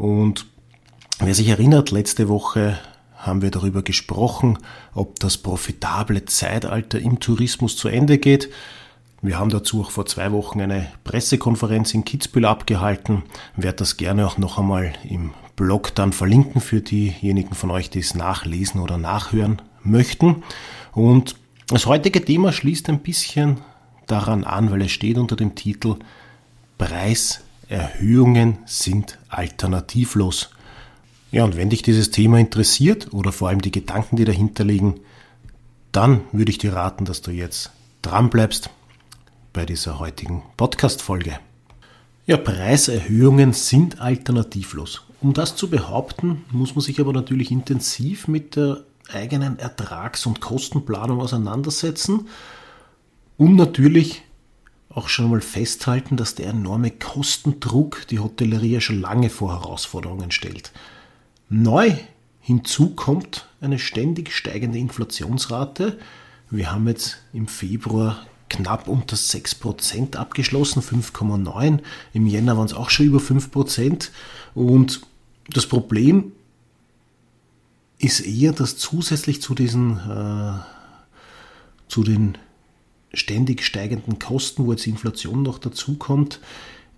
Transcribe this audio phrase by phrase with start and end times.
[0.00, 0.46] Und
[1.18, 2.78] wer sich erinnert, letzte Woche
[3.18, 4.56] haben wir darüber gesprochen,
[4.94, 8.48] ob das profitable Zeitalter im Tourismus zu Ende geht.
[9.20, 13.24] Wir haben dazu auch vor zwei Wochen eine Pressekonferenz in Kitzbühel abgehalten.
[13.58, 17.90] Ich werde das gerne auch noch einmal im Blog dann verlinken für diejenigen von euch,
[17.90, 20.42] die es nachlesen oder nachhören möchten.
[20.92, 21.36] Und
[21.66, 23.58] das heutige Thema schließt ein bisschen
[24.06, 25.96] daran an, weil es steht unter dem Titel
[26.78, 30.50] Preis Erhöhungen sind alternativlos.
[31.30, 34.98] Ja, und wenn dich dieses Thema interessiert oder vor allem die Gedanken, die dahinter liegen,
[35.92, 37.70] dann würde ich dir raten, dass du jetzt
[38.02, 38.70] dranbleibst
[39.52, 41.38] bei dieser heutigen Podcast-Folge.
[42.26, 45.02] Ja, Preiserhöhungen sind alternativlos.
[45.20, 50.40] Um das zu behaupten, muss man sich aber natürlich intensiv mit der eigenen Ertrags- und
[50.40, 52.26] Kostenplanung auseinandersetzen
[53.36, 54.22] und natürlich
[54.90, 60.32] auch schon mal festhalten, dass der enorme Kostendruck die Hotellerie ja schon lange vor Herausforderungen
[60.32, 60.72] stellt.
[61.48, 61.94] Neu
[62.40, 65.98] hinzu kommt eine ständig steigende Inflationsrate.
[66.50, 71.78] Wir haben jetzt im Februar knapp unter 6% abgeschlossen, 5,9.
[72.12, 74.10] Im Jänner waren es auch schon über 5%.
[74.54, 75.02] Und
[75.48, 76.32] das Problem
[77.98, 80.52] ist eher, dass zusätzlich zu diesen äh,
[81.86, 82.38] zu den
[83.12, 86.40] ständig steigenden Kosten, wo jetzt Inflation noch dazukommt,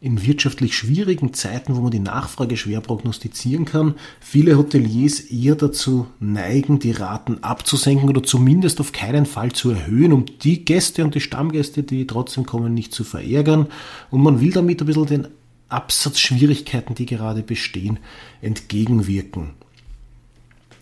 [0.02, 6.08] in wirtschaftlich schwierigen Zeiten, wo man die Nachfrage schwer prognostizieren kann, viele Hoteliers eher dazu
[6.18, 11.14] neigen, die Raten abzusenken oder zumindest auf keinen Fall zu erhöhen, um die Gäste und
[11.14, 13.68] die Stammgäste, die trotzdem kommen, nicht zu verärgern.
[14.10, 15.28] Und man will damit ein bisschen den
[15.68, 18.00] Absatzschwierigkeiten, die gerade bestehen,
[18.40, 19.50] entgegenwirken.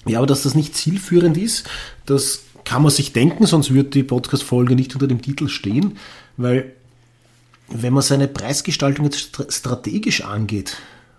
[0.07, 1.69] Ja, aber dass das nicht zielführend ist,
[2.07, 5.99] das kann man sich denken, sonst würde die Podcast-Folge nicht unter dem Titel stehen,
[6.37, 6.73] weil
[7.67, 10.77] wenn man seine Preisgestaltung jetzt strategisch angeht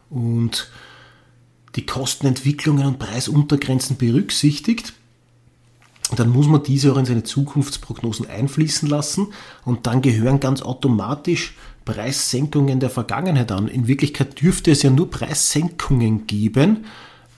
[0.10, 0.72] und
[1.76, 4.94] die Kostenentwicklungen und Preisuntergrenzen berücksichtigt,
[6.16, 9.34] dann muss man diese auch in seine Zukunftsprognosen einfließen lassen
[9.66, 13.68] und dann gehören ganz automatisch Preissenkungen der Vergangenheit an.
[13.68, 16.86] In Wirklichkeit dürfte es ja nur Preissenkungen geben,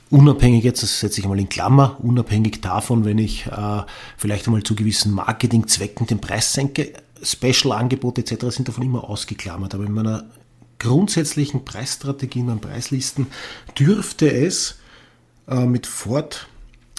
[0.09, 3.81] unabhängig jetzt, das setze ich mal in Klammer, unabhängig davon, wenn ich äh,
[4.17, 8.55] vielleicht einmal zu gewissen Marketingzwecken den Preis senke, Special-Angebote etc.
[8.55, 9.73] sind davon immer ausgeklammert.
[9.73, 10.25] Aber in meiner
[10.79, 13.27] grundsätzlichen Preisstrategie, in meinen Preislisten,
[13.79, 14.75] dürfte es
[15.47, 16.47] äh, mit, Fort,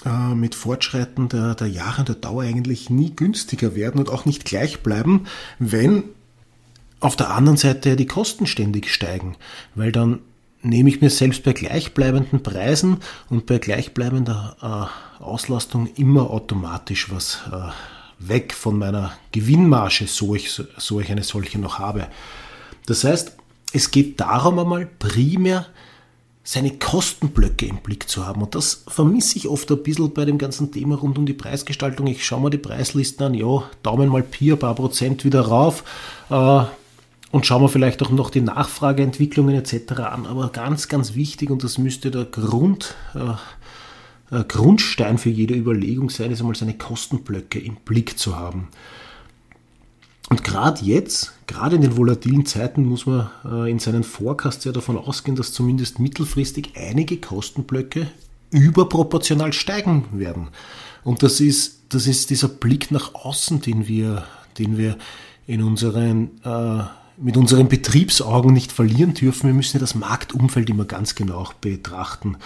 [0.05, 4.25] äh, mit Fortschreiten der, der Jahre und der Dauer eigentlich nie günstiger werden und auch
[4.25, 5.27] nicht gleich bleiben,
[5.59, 6.03] wenn
[6.99, 9.35] auf der anderen Seite die Kosten ständig steigen,
[9.75, 10.19] weil dann
[10.65, 12.97] nehme ich mir selbst bei gleichbleibenden Preisen
[13.29, 14.89] und bei gleichbleibender
[15.19, 17.69] äh, Auslastung immer automatisch was äh,
[18.19, 22.07] weg von meiner Gewinnmarge, so ich, so ich eine solche noch habe.
[22.85, 23.33] Das heißt,
[23.73, 25.65] es geht darum einmal primär
[26.43, 28.43] seine Kostenblöcke im Blick zu haben.
[28.43, 32.05] Und das vermisse ich oft ein bisschen bei dem ganzen Thema rund um die Preisgestaltung.
[32.05, 35.83] Ich schaue mir die Preislisten an, ja, Daumen mal Pi, ein paar Prozent wieder rauf.
[36.29, 36.65] Äh,
[37.35, 39.91] und schauen wir vielleicht auch noch die Nachfrageentwicklungen etc.
[39.99, 40.25] an.
[40.25, 46.09] Aber ganz, ganz wichtig, und das müsste der Grund, äh, äh, Grundstein für jede Überlegung
[46.09, 48.69] sein, ist einmal seine Kostenblöcke im Blick zu haben.
[50.29, 54.71] Und gerade jetzt, gerade in den volatilen Zeiten, muss man äh, in seinen Forecasts ja
[54.71, 58.07] davon ausgehen, dass zumindest mittelfristig einige Kostenblöcke
[58.51, 60.51] überproportional steigen werden.
[61.03, 64.23] Und das ist, das ist dieser Blick nach außen, den wir,
[64.57, 64.97] den wir
[65.47, 66.85] in unseren äh,
[67.17, 69.47] mit unseren Betriebsaugen nicht verlieren dürfen.
[69.47, 72.37] Wir müssen ja das Marktumfeld immer ganz genau betrachten.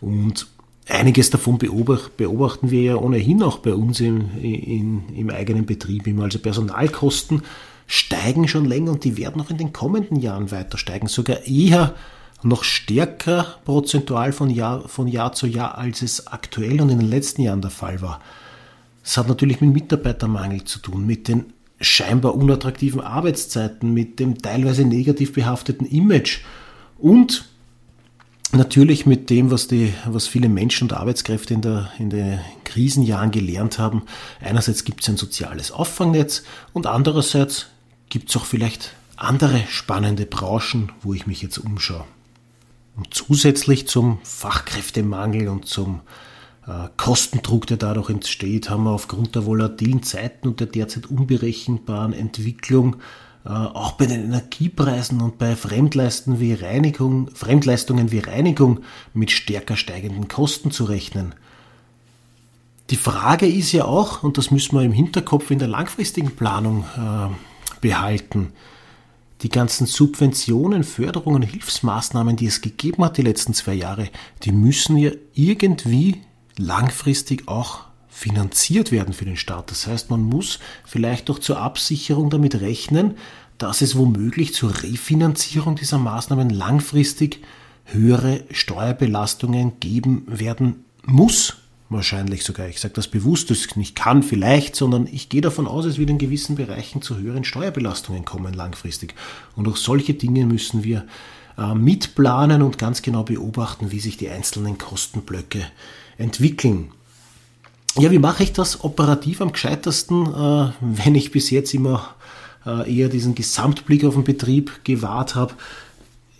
[0.00, 0.46] Und
[0.88, 6.24] einiges davon beobachten wir ja ohnehin auch bei uns im, in, im eigenen Betrieb immer.
[6.24, 7.42] Also Personalkosten
[7.86, 11.08] steigen schon länger und die werden auch in den kommenden Jahren weiter steigen.
[11.08, 11.94] Sogar eher
[12.42, 17.08] noch stärker prozentual von Jahr, von Jahr zu Jahr, als es aktuell und in den
[17.08, 18.20] letzten Jahren der Fall war.
[19.02, 21.46] Das hat natürlich mit Mitarbeitermangel zu tun, mit den
[21.80, 26.40] scheinbar unattraktiven Arbeitszeiten, mit dem teilweise negativ behafteten Image
[26.98, 27.48] und
[28.52, 33.30] natürlich mit dem, was, die, was viele Menschen und Arbeitskräfte in, der, in den Krisenjahren
[33.30, 34.02] gelernt haben.
[34.40, 36.42] Einerseits gibt es ein soziales Auffangnetz
[36.72, 37.66] und andererseits
[38.08, 42.04] gibt es auch vielleicht andere spannende Branchen, wo ich mich jetzt umschaue.
[42.96, 46.00] Und zusätzlich zum Fachkräftemangel und zum
[46.96, 52.96] Kostendruck, der dadurch entsteht, haben wir aufgrund der volatilen Zeiten und der derzeit unberechenbaren Entwicklung
[53.46, 58.80] äh, auch bei den Energiepreisen und bei Fremdleistungen wie Reinigung, Fremdleistungen wie Reinigung
[59.14, 61.34] mit stärker steigenden Kosten zu rechnen.
[62.90, 66.84] Die Frage ist ja auch, und das müssen wir im Hinterkopf in der langfristigen Planung
[66.96, 68.52] äh, behalten,
[69.42, 74.10] die ganzen Subventionen, Förderungen, Hilfsmaßnahmen, die es gegeben hat die letzten zwei Jahre,
[74.42, 76.20] die müssen ja irgendwie
[76.58, 79.70] langfristig auch finanziert werden für den Staat.
[79.70, 83.14] Das heißt, man muss vielleicht doch zur Absicherung damit rechnen,
[83.58, 87.42] dass es womöglich zur Refinanzierung dieser Maßnahmen langfristig
[87.84, 91.56] höhere Steuerbelastungen geben werden muss.
[91.90, 92.68] Wahrscheinlich sogar.
[92.68, 96.10] Ich sage das bewusst, das nicht kann vielleicht, sondern ich gehe davon aus, es wird
[96.10, 99.14] in gewissen Bereichen zu höheren Steuerbelastungen kommen langfristig.
[99.56, 101.06] Und auch solche Dinge müssen wir
[101.56, 105.64] äh, mitplanen und ganz genau beobachten, wie sich die einzelnen Kostenblöcke
[106.18, 106.90] entwickeln.
[107.96, 112.14] Ja, wie mache ich das operativ am gescheitersten, äh, wenn ich bis jetzt immer
[112.66, 115.54] äh, eher diesen Gesamtblick auf den Betrieb gewahrt habe?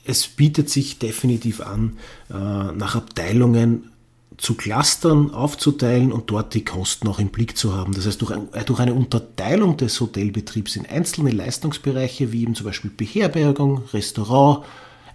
[0.05, 1.99] Es bietet sich definitiv an,
[2.31, 3.91] äh, nach Abteilungen
[4.37, 7.93] zu clustern, aufzuteilen und dort die Kosten auch im Blick zu haben.
[7.93, 12.67] Das heißt, durch, ein, durch, eine Unterteilung des Hotelbetriebs in einzelne Leistungsbereiche, wie eben zum
[12.67, 14.65] Beispiel Beherbergung, Restaurant,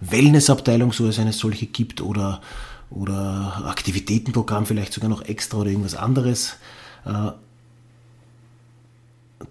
[0.02, 2.42] Wellnessabteilung, so es eine solche gibt, oder
[2.90, 6.56] oder Aktivitätenprogramm vielleicht sogar noch extra oder irgendwas anderes.
[7.04, 7.32] Äh,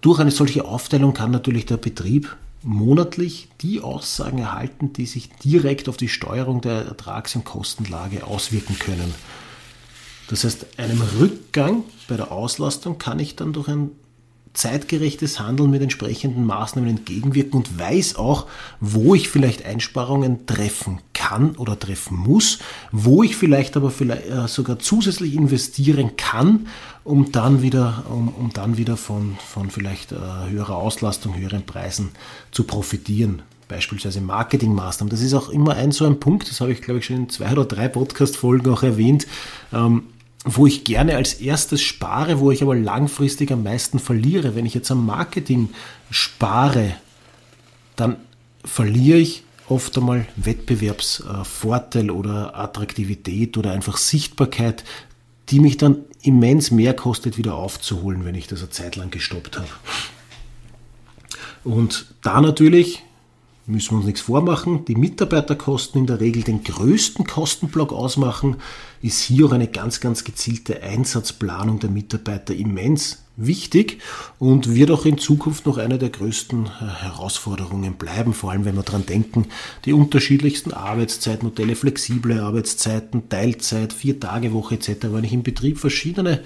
[0.00, 5.88] durch eine solche Aufteilung kann natürlich der Betrieb monatlich die Aussagen erhalten, die sich direkt
[5.88, 9.14] auf die Steuerung der Ertrags- und Kostenlage auswirken können.
[10.28, 13.90] Das heißt, einem Rückgang bei der Auslastung kann ich dann durch ein
[14.54, 18.46] zeitgerechtes Handeln mit entsprechenden Maßnahmen entgegenwirken und weiß auch,
[18.80, 22.60] wo ich vielleicht Einsparungen treffen kann oder treffen muss,
[22.92, 26.68] wo ich vielleicht aber vielleicht äh, sogar zusätzlich investieren kann,
[27.02, 30.16] um dann wieder, um, um dann wieder von, von vielleicht äh,
[30.48, 32.10] höherer Auslastung, höheren Preisen
[32.52, 35.10] zu profitieren beispielsweise Marketingmaßnahmen.
[35.10, 37.28] Das ist auch immer ein so ein Punkt, das habe ich glaube ich schon in
[37.28, 39.26] zwei oder drei Podcast-Folgen auch erwähnt.
[39.72, 40.04] Ähm,
[40.44, 44.54] wo ich gerne als erstes spare, wo ich aber langfristig am meisten verliere.
[44.54, 45.70] Wenn ich jetzt am Marketing
[46.10, 46.94] spare,
[47.96, 48.16] dann
[48.62, 54.84] verliere ich oft einmal Wettbewerbsvorteil oder Attraktivität oder einfach Sichtbarkeit,
[55.48, 59.58] die mich dann immens mehr kostet, wieder aufzuholen, wenn ich das eine Zeit lang gestoppt
[59.58, 59.68] habe.
[61.64, 63.02] Und da natürlich
[63.66, 68.56] müssen wir uns nichts vormachen, die Mitarbeiterkosten in der Regel den größten Kostenblock ausmachen,
[69.00, 74.00] ist hier auch eine ganz, ganz gezielte Einsatzplanung der Mitarbeiter immens wichtig
[74.38, 78.76] und wird auch in Zukunft noch eine der größten äh, Herausforderungen bleiben, vor allem wenn
[78.76, 79.46] wir daran denken,
[79.84, 86.44] die unterschiedlichsten Arbeitszeitmodelle, flexible Arbeitszeiten, Teilzeit, Vier-Tage-Woche etc., wenn ich im Betrieb verschiedene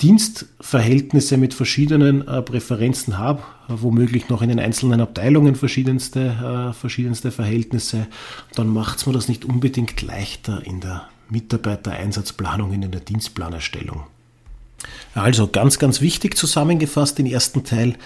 [0.00, 7.32] Dienstverhältnisse mit verschiedenen äh, Präferenzen habe, womöglich noch in den einzelnen Abteilungen verschiedenste, äh, verschiedenste
[7.32, 8.06] Verhältnisse,
[8.54, 14.04] dann macht es mir das nicht unbedingt leichter in der Mitarbeitereinsatzplanung, in der Dienstplanerstellung.
[15.14, 17.96] Also ganz, ganz wichtig zusammengefasst den ersten Teil,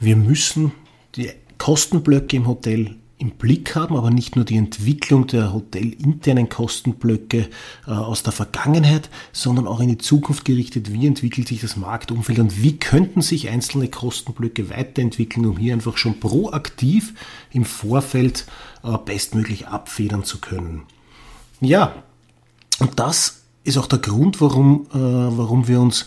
[0.00, 0.72] wir müssen
[1.16, 7.48] die Kostenblöcke im Hotel im Blick haben, aber nicht nur die Entwicklung der hotelinternen Kostenblöcke
[7.86, 12.40] äh, aus der Vergangenheit, sondern auch in die Zukunft gerichtet, wie entwickelt sich das Marktumfeld
[12.40, 17.14] und wie könnten sich einzelne Kostenblöcke weiterentwickeln, um hier einfach schon proaktiv
[17.52, 18.44] im Vorfeld
[18.82, 20.82] äh, bestmöglich abfedern zu können.
[21.60, 22.02] Ja,
[22.80, 26.06] und das ist auch der Grund, warum, äh, warum wir uns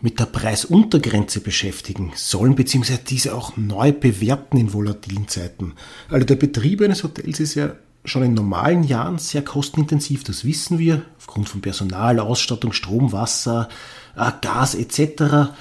[0.00, 5.74] mit der Preisuntergrenze beschäftigen sollen, beziehungsweise diese auch neu bewerten in volatilen Zeiten.
[6.08, 7.74] Also der Betrieb eines Hotels ist ja
[8.04, 13.68] schon in normalen Jahren sehr kostenintensiv, das wissen wir, aufgrund von Personal, Ausstattung, Strom, Wasser,
[14.16, 15.52] äh, Gas etc.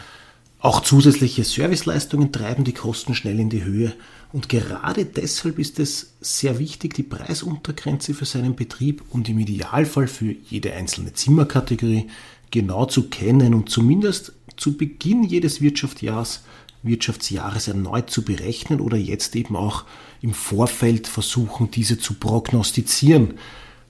[0.59, 3.93] Auch zusätzliche Serviceleistungen treiben die Kosten schnell in die Höhe.
[4.33, 10.07] Und gerade deshalb ist es sehr wichtig, die Preisuntergrenze für seinen Betrieb und im Idealfall
[10.07, 12.07] für jede einzelne Zimmerkategorie
[12.51, 16.43] genau zu kennen und zumindest zu Beginn jedes Wirtschaftsjahres,
[16.83, 19.83] Wirtschaftsjahres erneut zu berechnen oder jetzt eben auch
[20.21, 23.35] im Vorfeld versuchen, diese zu prognostizieren.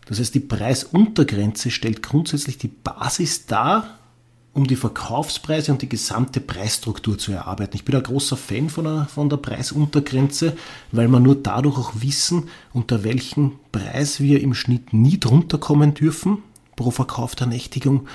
[0.07, 3.97] Das heißt, die Preisuntergrenze stellt grundsätzlich die Basis dar,
[4.53, 7.75] um die Verkaufspreise und die gesamte Preisstruktur zu erarbeiten.
[7.75, 10.57] Ich bin ein großer Fan von der, von der Preisuntergrenze,
[10.91, 15.93] weil wir nur dadurch auch wissen, unter welchem Preis wir im Schnitt nie drunter kommen
[15.93, 16.39] dürfen
[16.75, 18.07] pro verkaufter Nächtigung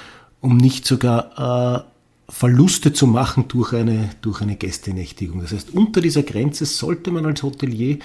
[0.43, 5.41] um nicht sogar äh, Verluste zu machen durch eine, durch eine Gästenächtigung.
[5.41, 7.99] Das heißt, unter dieser Grenze sollte man als Hotelier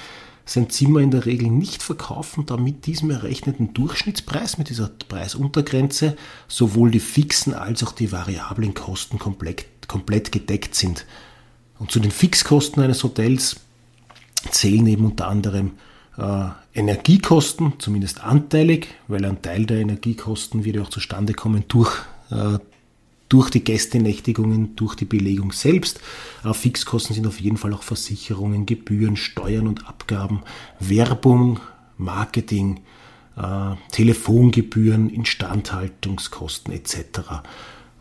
[0.45, 6.15] sein Zimmer in der Regel nicht verkaufen, da mit diesem errechneten Durchschnittspreis, mit dieser Preisuntergrenze,
[6.47, 11.05] sowohl die fixen als auch die variablen Kosten komplett, komplett gedeckt sind.
[11.79, 13.57] Und zu den Fixkosten eines Hotels
[14.51, 15.71] zählen eben unter anderem
[16.17, 21.91] äh, Energiekosten, zumindest anteilig, weil ein Teil der Energiekosten wird ja auch zustande kommen durch,
[23.29, 25.99] durch die Gästenächtigungen, durch die Belegung selbst.
[26.43, 30.41] Äh, Fixkosten sind auf jeden Fall auch Versicherungen, Gebühren, Steuern und Abgaben,
[30.79, 31.59] Werbung,
[31.97, 32.81] Marketing,
[33.35, 37.19] äh, Telefongebühren, Instandhaltungskosten etc.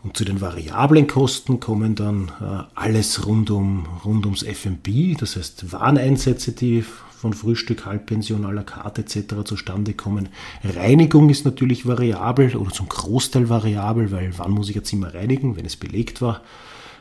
[0.03, 5.35] Und zu den variablen Kosten kommen dann äh, alles rund, um, rund ums FMB, das
[5.35, 6.85] heißt Wareneinsätze, die
[7.19, 9.43] von Frühstück, Halbpension, à la carte etc.
[9.43, 10.29] zustande kommen.
[10.63, 15.57] Reinigung ist natürlich variabel oder zum Großteil variabel, weil wann muss ich ein Zimmer reinigen,
[15.57, 16.41] wenn es belegt war.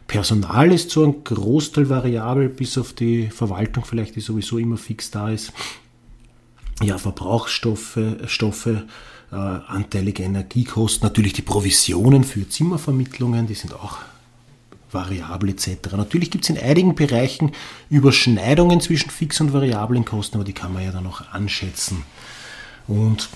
[0.07, 5.11] Personal ist so ein Großteil variabel, bis auf die Verwaltung vielleicht, die sowieso immer fix
[5.11, 5.53] da ist.
[6.83, 8.87] Ja, Verbrauchsstoffe, Stoffe,
[9.33, 13.99] äh, anteilige Energiekosten, natürlich die Provisionen für Zimmervermittlungen, die sind auch
[14.97, 15.93] variabel etc.
[15.97, 17.53] Natürlich gibt es in einigen Bereichen
[17.91, 22.03] Überschneidungen zwischen fix und variablen Kosten, aber die kann man ja dann auch anschätzen.
[22.89, 23.29] Und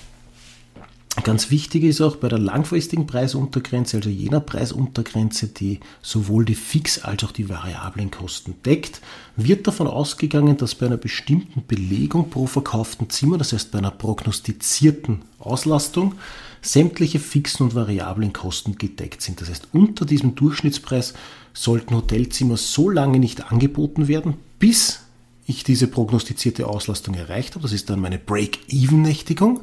[1.25, 7.01] Ganz wichtig ist auch bei der langfristigen Preisuntergrenze, also jener Preisuntergrenze, die sowohl die fix
[7.01, 9.01] als auch die variablen Kosten deckt,
[9.37, 13.91] wird davon ausgegangen, dass bei einer bestimmten Belegung pro verkauften Zimmer, das heißt bei einer
[13.91, 16.15] prognostizierten Auslastung,
[16.63, 19.41] sämtliche fixen und variablen Kosten gedeckt sind.
[19.41, 21.15] Das heißt, unter diesem Durchschnittspreis
[21.53, 25.01] sollten Hotelzimmer so lange nicht angeboten werden, bis
[25.47, 27.63] ich diese prognostizierte Auslastung erreicht habe.
[27.63, 29.63] Das ist dann meine Break-Even-Nächtigung.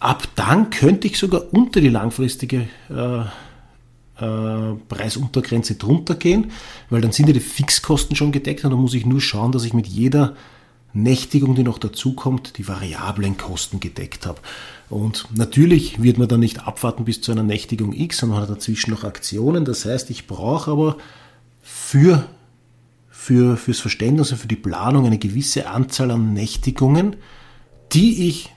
[0.00, 6.50] Ab dann könnte ich sogar unter die langfristige äh, äh, Preisuntergrenze drunter gehen,
[6.88, 9.64] weil dann sind ja die Fixkosten schon gedeckt und dann muss ich nur schauen, dass
[9.64, 10.34] ich mit jeder
[10.92, 14.40] Nächtigung, die noch dazukommt, die variablen Kosten gedeckt habe.
[14.88, 18.90] Und natürlich wird man dann nicht abwarten bis zu einer Nächtigung X, sondern hat dazwischen
[18.90, 19.64] noch Aktionen.
[19.64, 20.96] Das heißt, ich brauche aber
[21.62, 22.26] für,
[23.08, 27.16] für, fürs Verständnis und für die Planung eine gewisse Anzahl an Nächtigungen,
[27.92, 28.52] die ich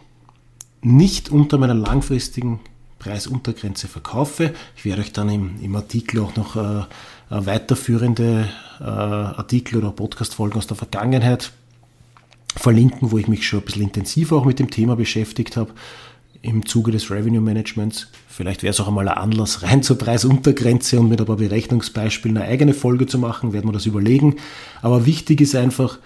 [0.81, 2.59] nicht unter meiner langfristigen
[2.97, 4.53] Preisuntergrenze verkaufe.
[4.75, 6.85] Ich werde euch dann im, im Artikel auch noch äh,
[7.29, 8.49] weiterführende
[8.79, 11.51] äh, Artikel oder Podcast-Folgen aus der Vergangenheit
[12.55, 15.73] verlinken, wo ich mich schon ein bisschen intensiver auch mit dem Thema beschäftigt habe
[16.41, 18.07] im Zuge des Revenue Managements.
[18.27, 22.37] Vielleicht wäre es auch einmal ein Anlass, rein zur Preisuntergrenze und mit ein paar Berechnungsbeispielen
[22.37, 24.35] eine eigene Folge zu machen, werden wir das überlegen.
[24.81, 25.99] Aber wichtig ist einfach,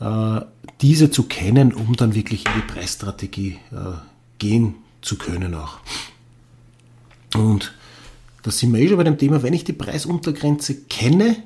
[0.00, 0.40] äh,
[0.82, 3.92] diese zu kennen, um dann wirklich in die Preisstrategie äh,
[4.38, 5.78] gehen zu können auch.
[7.34, 7.72] Und
[8.42, 11.36] da sind wir eh schon bei dem Thema, wenn ich die Preisuntergrenze kenne,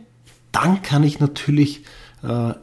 [0.51, 1.83] dann kann ich natürlich
[2.23, 2.55] äh,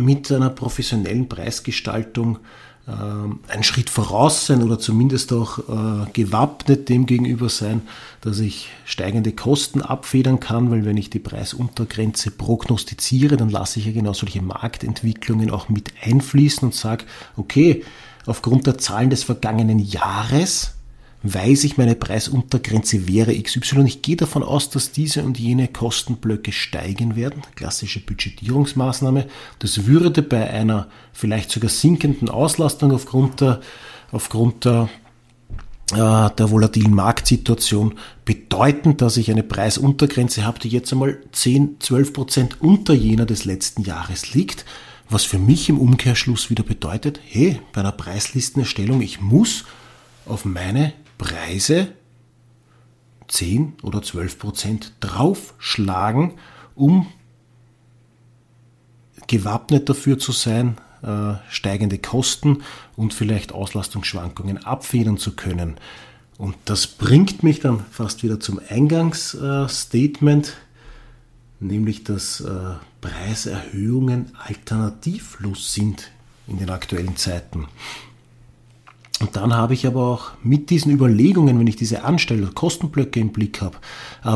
[0.00, 2.38] mit einer professionellen Preisgestaltung
[2.86, 7.82] äh, einen Schritt voraus sein oder zumindest auch äh, gewappnet dem gegenüber sein,
[8.20, 13.86] dass ich steigende Kosten abfedern kann, weil wenn ich die Preisuntergrenze prognostiziere, dann lasse ich
[13.86, 17.04] ja genau solche Marktentwicklungen auch mit einfließen und sage,
[17.36, 17.84] okay,
[18.26, 20.74] aufgrund der Zahlen des vergangenen Jahres
[21.22, 23.84] weiß ich, meine Preisuntergrenze wäre XY.
[23.84, 27.42] Ich gehe davon aus, dass diese und jene Kostenblöcke steigen werden.
[27.56, 29.26] Klassische Budgetierungsmaßnahme.
[29.58, 33.60] Das würde bei einer vielleicht sogar sinkenden Auslastung aufgrund der,
[34.12, 34.88] aufgrund der,
[35.92, 42.12] äh, der volatilen Marktsituation bedeuten, dass ich eine Preisuntergrenze habe, die jetzt einmal 10, 12
[42.14, 44.64] Prozent unter jener des letzten Jahres liegt.
[45.10, 49.64] Was für mich im Umkehrschluss wieder bedeutet, hey, bei einer Preislistenerstellung, ich muss
[50.24, 51.88] auf meine Preise
[53.28, 56.32] 10 oder 12 Prozent draufschlagen,
[56.74, 57.06] um
[59.26, 62.62] gewappnet dafür zu sein, äh, steigende Kosten
[62.96, 65.76] und vielleicht Auslastungsschwankungen abfedern zu können.
[66.38, 70.56] Und das bringt mich dann fast wieder zum Eingangsstatement,
[71.60, 76.10] nämlich dass äh, Preiserhöhungen alternativlos sind
[76.46, 77.68] in den aktuellen Zeiten.
[79.20, 83.32] Und dann habe ich aber auch mit diesen Überlegungen, wenn ich diese Anstelle, Kostenblöcke im
[83.32, 83.76] Blick habe,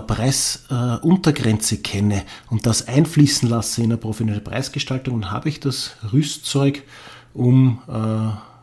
[0.06, 6.82] Preisuntergrenze kenne und das einfließen lasse in eine professionelle Preisgestaltung, dann habe ich das Rüstzeug,
[7.32, 8.53] um äh,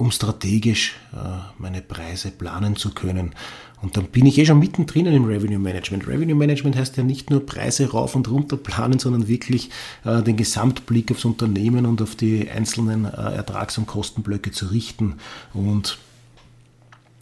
[0.00, 1.16] um strategisch äh,
[1.58, 3.34] meine Preise planen zu können.
[3.82, 6.08] Und dann bin ich eh schon mittendrin im Revenue Management.
[6.08, 9.68] Revenue Management heißt ja nicht nur Preise rauf und runter planen, sondern wirklich
[10.06, 15.16] äh, den Gesamtblick aufs Unternehmen und auf die einzelnen äh, Ertrags- und Kostenblöcke zu richten.
[15.52, 15.98] Und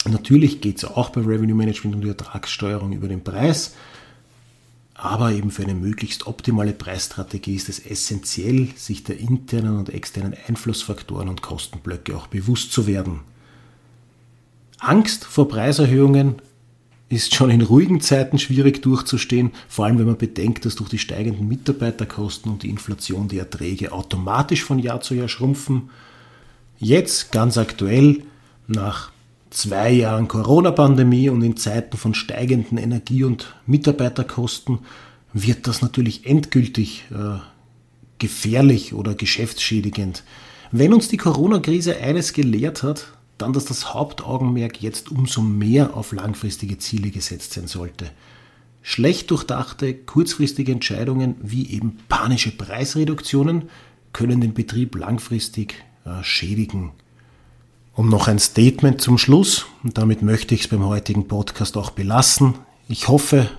[0.08, 3.74] natürlich geht es auch bei Revenue Management um die Ertragssteuerung über den Preis.
[4.98, 10.34] Aber eben für eine möglichst optimale Preisstrategie ist es essentiell, sich der internen und externen
[10.48, 13.20] Einflussfaktoren und Kostenblöcke auch bewusst zu werden.
[14.80, 16.42] Angst vor Preiserhöhungen
[17.08, 20.98] ist schon in ruhigen Zeiten schwierig durchzustehen, vor allem wenn man bedenkt, dass durch die
[20.98, 25.90] steigenden Mitarbeiterkosten und die Inflation die Erträge automatisch von Jahr zu Jahr schrumpfen.
[26.80, 28.24] Jetzt ganz aktuell,
[28.66, 29.12] nach
[29.50, 34.80] zwei Jahren Corona-Pandemie und in Zeiten von steigenden Energie- und Mitarbeiterkosten,
[35.32, 37.38] wird das natürlich endgültig äh,
[38.18, 40.24] gefährlich oder geschäftsschädigend.
[40.72, 46.12] Wenn uns die Corona-Krise eines gelehrt hat, dann, dass das Hauptaugenmerk jetzt umso mehr auf
[46.12, 48.10] langfristige Ziele gesetzt sein sollte.
[48.82, 53.68] Schlecht durchdachte, kurzfristige Entscheidungen wie eben panische Preisreduktionen
[54.12, 56.92] können den Betrieb langfristig äh, schädigen.
[57.98, 61.90] Und noch ein Statement zum Schluss, und damit möchte ich es beim heutigen Podcast auch
[61.90, 62.54] belassen.
[62.88, 63.50] Ich hoffe,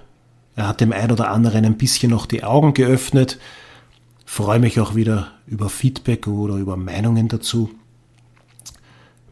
[0.56, 3.38] er hat dem einen oder anderen ein bisschen noch die Augen geöffnet.
[4.24, 7.70] Freue mich auch wieder über Feedback oder über Meinungen dazu.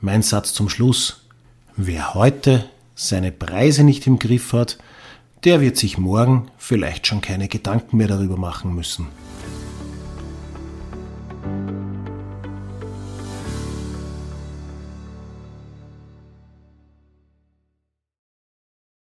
[0.02, 1.26] Mein Satz zum Schluss.
[1.78, 4.78] Wer heute seine Preise nicht im Griff hat,
[5.46, 9.08] der wird sich morgen vielleicht schon keine Gedanken mehr darüber machen müssen.